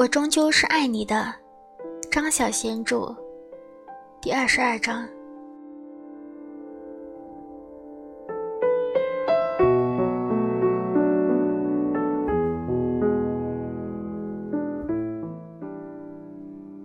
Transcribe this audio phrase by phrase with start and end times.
[0.00, 1.30] 我终究是爱你的，
[2.10, 3.14] 张小娴著，
[4.18, 5.06] 第二十二章。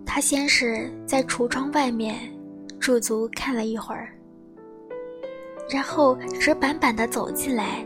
[0.04, 2.18] 他先是在橱窗外面
[2.78, 4.10] 驻足看了一会儿，
[5.70, 7.82] 然后直板板的走进来。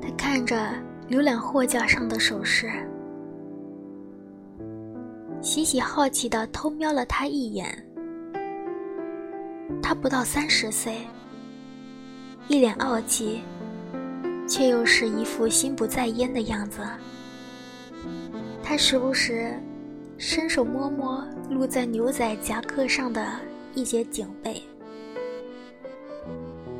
[0.00, 0.56] 他看着
[1.10, 2.70] 浏览货架上的首饰。
[5.42, 7.66] 喜喜好奇的偷瞄了他一眼，
[9.82, 10.98] 他不到三十岁，
[12.46, 13.42] 一脸傲气，
[14.48, 16.80] 却又是一副心不在焉的样子。
[18.62, 19.60] 他时不时
[20.16, 23.26] 伸手摸摸露在牛仔夹克上的
[23.74, 24.62] 一截颈背，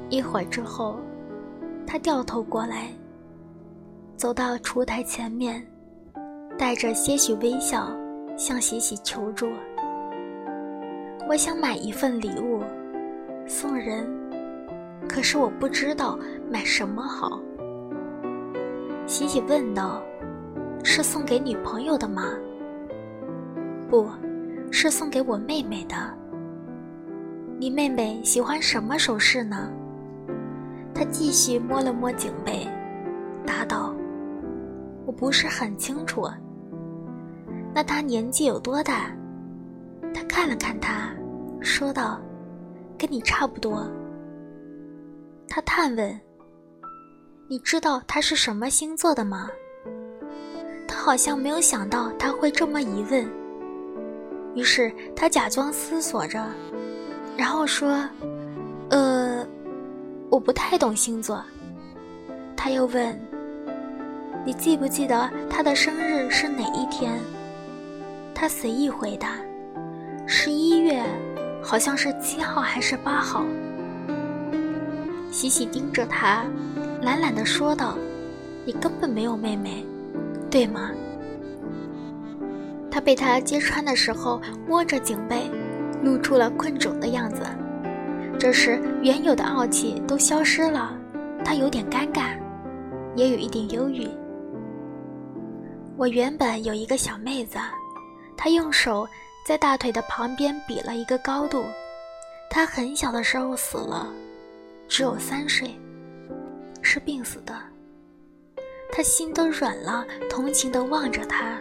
[0.09, 1.01] 一会儿之后，
[1.85, 2.93] 他掉头过来，
[4.16, 5.66] 走到厨台前面，
[6.57, 7.93] 带着些许微笑。
[8.37, 9.49] 向喜喜求助。
[11.29, 12.63] 我想买一份礼物，
[13.47, 14.07] 送人，
[15.09, 16.19] 可是我不知道
[16.51, 17.41] 买什么好。
[19.07, 20.03] 喜喜问道
[20.85, 22.35] ：“是送给女朋友的吗
[23.88, 24.09] ？”“不，
[24.71, 25.97] 是送给我妹妹的。
[27.59, 29.71] ”“你妹妹喜欢什么首饰呢？”
[30.95, 32.66] 他继续摸了摸颈背，
[33.47, 33.95] 答道
[35.07, 36.27] ：“我不是很清楚。”
[37.74, 39.10] 那他年纪有多大？
[40.15, 41.10] 他看了看他，
[41.60, 42.20] 说道
[42.98, 43.90] ：“跟你差不多。”
[45.48, 46.20] 他探问
[47.48, 49.48] ：“你知道他是什么星座的吗？”
[50.87, 53.26] 他好像没有想到他会这么疑问，
[54.54, 56.46] 于是他假装思索着，
[57.38, 58.07] 然后说
[58.90, 59.46] ：“呃，
[60.29, 61.42] 我不太懂星座。”
[62.54, 63.18] 他又问
[64.44, 67.19] ：“你记不记得他的生日是哪一天？”
[68.43, 69.37] 他随意回答
[70.26, 71.00] ：“十一月，
[71.62, 73.44] 好像是七号还是八号。”
[75.30, 76.44] 喜喜盯着他，
[77.03, 77.97] 懒懒地说道
[78.66, 79.86] ：“你根本没有妹妹，
[80.50, 80.91] 对吗？”
[82.91, 85.48] 他被他揭穿的时候，摸着颈背，
[86.03, 87.42] 露出了困窘的样子。
[88.41, 90.98] 这时，原有的傲气都消失了，
[91.44, 92.36] 他有点尴尬，
[93.14, 94.09] 也有一点忧郁。
[95.97, 97.56] 我原本有一个小妹子。
[98.42, 99.08] 他用手
[99.47, 101.64] 在大腿的旁边比了一个高度。
[102.50, 104.12] 他很小的时候死了，
[104.88, 105.78] 只有三岁，
[106.82, 107.56] 是病死的。
[108.91, 111.56] 他心都软了，同情地望着他。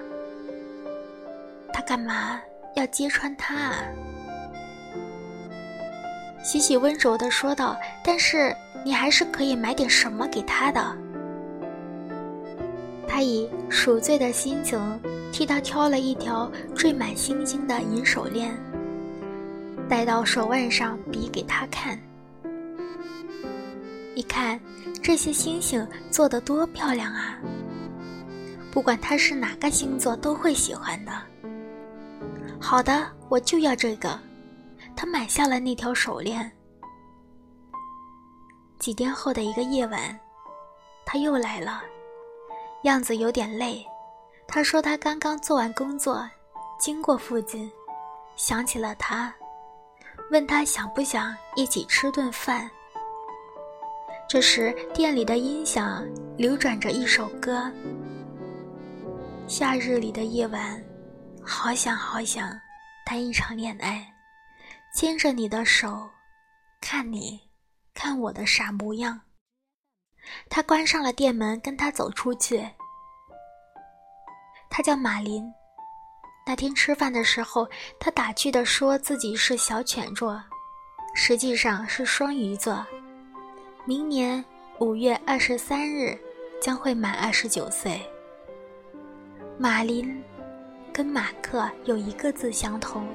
[1.72, 2.42] 他干嘛
[2.74, 3.76] 要揭穿他啊？
[6.44, 10.98] 喜喜温柔地说道：“但是你还是可以买点什么给他的。”
[13.08, 15.00] 他以赎罪的心情。
[15.32, 18.56] 替他挑了一条缀满星星的银手链，
[19.88, 21.98] 戴到手腕上，比给他看。
[24.14, 24.60] 你看
[25.02, 27.38] 这些星星做的多漂亮啊！
[28.72, 31.12] 不管他是哪个星座，都会喜欢的。
[32.60, 34.20] 好的，我就要这个。
[34.96, 36.52] 他买下了那条手链。
[38.78, 40.20] 几天后的一个夜晚，
[41.06, 41.82] 他又来了，
[42.84, 43.86] 样子有点累。
[44.52, 46.30] 他说：“他刚刚做完工作，
[46.78, 47.72] 经过附近，
[48.36, 49.34] 想起了他，
[50.30, 52.70] 问他想不想一起吃顿饭。”
[54.28, 56.06] 这时，店里的音响
[56.38, 57.72] 流转着一首歌
[59.48, 60.84] ：“夏日里的夜晚，
[61.42, 62.52] 好想好想
[63.06, 64.06] 谈一场恋爱，
[64.94, 66.10] 牵着你的手，
[66.82, 67.40] 看你，
[67.94, 69.22] 看我的傻模样。”
[70.50, 72.70] 他关上了店门，跟他走出去。
[74.82, 75.48] 他叫马林。
[76.44, 77.70] 那天吃饭的时候，
[78.00, 80.42] 他打趣地说自己是小犬座，
[81.14, 82.84] 实际上是双鱼座。
[83.86, 84.44] 明年
[84.80, 86.18] 五月二十三日
[86.60, 88.02] 将会满二十九岁。
[89.56, 90.20] 马林
[90.92, 93.08] 跟马克有一个字相同。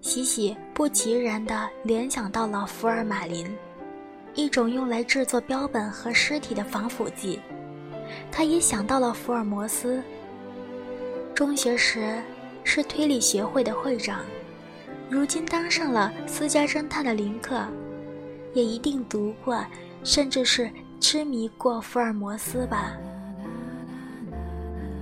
[0.00, 3.46] 喜喜不其然地联想到了福尔马林，
[4.34, 7.38] 一种用来制作标本和尸体的防腐剂。
[8.32, 10.02] 他也想到了福尔摩斯。
[11.34, 12.22] 中学时
[12.62, 14.20] 是推理协会的会长，
[15.10, 17.60] 如今当上了私家侦探的林克，
[18.52, 19.64] 也一定读过，
[20.04, 20.70] 甚至是
[21.00, 22.96] 痴迷过福尔摩斯吧。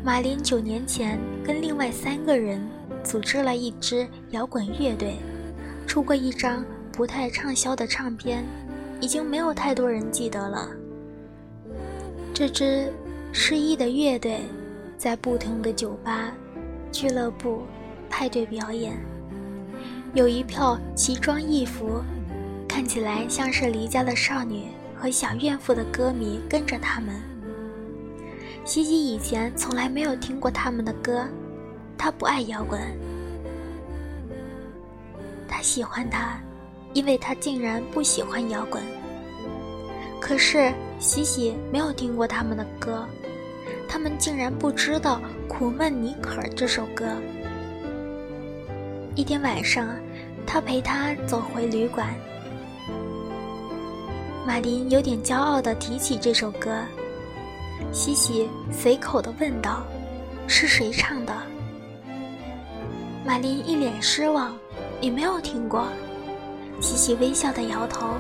[0.03, 2.67] 马林九年前跟另外三个人
[3.05, 5.19] 组织了一支摇滚乐队，
[5.87, 8.43] 出过一张不太畅销的唱片，
[9.03, 10.67] 已经没有太多人记得了。
[12.33, 12.91] 这支
[13.33, 14.41] 失意的乐队。
[15.03, 16.33] 在不同的酒吧、
[16.93, 17.65] 俱乐部、
[18.09, 18.97] 派对表演，
[20.15, 22.01] 有一票奇装异服、
[22.69, 27.21] 看起来像是离家的少女和小怨妇的歌迷跟着他们。
[28.65, 31.27] 西西以前从来没有听过他们的歌，
[31.99, 32.81] 他不爱摇滚。
[35.49, 36.39] 他喜欢他，
[36.93, 38.81] 因为他竟然不喜欢摇滚。
[40.21, 43.05] 可是喜喜没有听过他们的歌，
[43.93, 47.05] 他们竟然不知道《苦闷尼可》这首歌。
[49.15, 49.87] 一天晚上，
[50.47, 52.09] 他陪她走回旅馆，
[54.47, 56.71] 马林有点骄傲地提起这首歌。
[57.93, 59.83] 西西随口地问道
[60.49, 61.35] ：“是谁唱的？”
[63.27, 64.57] 马林一脸失望
[65.03, 65.87] ：“你没有听过？”
[66.81, 68.15] 西西微笑地摇头。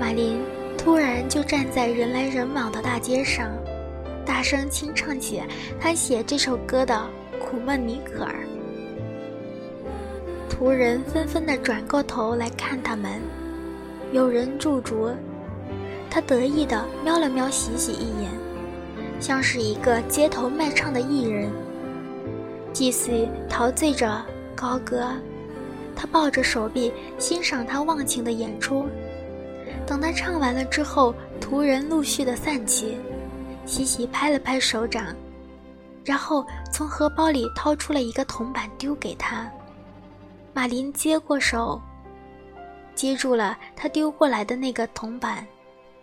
[0.00, 0.40] 马林
[0.82, 3.48] 突然就站在人来人往的大街上，
[4.26, 5.40] 大声清唱起
[5.80, 6.92] 他写这首歌的
[7.38, 8.34] 《苦闷尼可儿》。
[10.50, 13.20] 途人纷纷地转过头来看他们，
[14.10, 15.08] 有人驻足。
[16.10, 18.28] 他得意地瞄了瞄喜喜一眼，
[19.20, 21.48] 像是一个街头卖唱的艺人。
[22.72, 24.20] 祭司陶醉着
[24.56, 25.06] 高歌，
[25.94, 28.84] 他抱着手臂欣赏他忘情的演出。
[29.92, 32.96] 等他唱完了之后，途人陆续的散去，
[33.66, 35.14] 喜喜拍了拍手掌，
[36.02, 39.52] 然后从荷包里掏出了一个铜板丢给他。
[40.54, 41.78] 马林接过手，
[42.94, 45.46] 接住了他丢过来的那个铜板。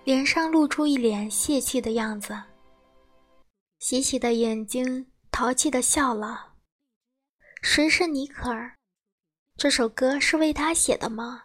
[0.04, 2.40] 脸上露出一脸泄气的样子，
[3.80, 6.50] 喜喜的眼睛淘气的笑了。
[7.64, 8.76] 谁是尼可儿？
[9.58, 11.42] 这首歌是为他写的吗？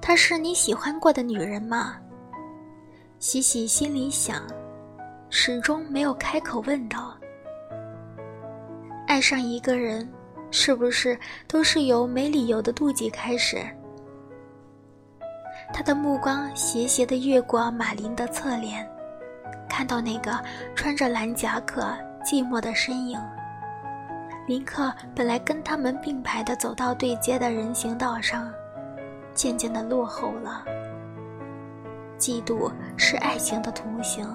[0.00, 1.96] 她是你喜欢过的女人吗？
[3.18, 4.42] 喜喜心里想，
[5.30, 7.14] 始终没有开口问道。
[9.06, 10.06] 爱上一个人，
[10.50, 13.58] 是不是都是由没理由的妒忌开始？
[15.72, 18.86] 他的目光斜斜地越过马林的侧脸，
[19.68, 20.38] 看到那个
[20.74, 23.18] 穿着蓝夹克、寂寞的身影。
[24.46, 28.52] 林克本来跟他们并排地走到对街的人行道上，
[29.34, 30.64] 渐渐的落后了。
[32.18, 34.26] 嫉妒是爱情的图形。